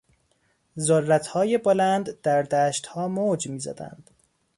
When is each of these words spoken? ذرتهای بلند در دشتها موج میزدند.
ذرتهای 0.79 1.57
بلند 1.57 2.21
در 2.21 2.41
دشتها 2.41 3.07
موج 3.07 3.47
میزدند. 3.47 4.09